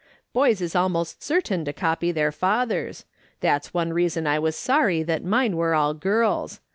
[0.33, 3.05] Boys is almost certain to copy their fathers;
[3.39, 6.59] that's one reason I was sorry that mine were all girls.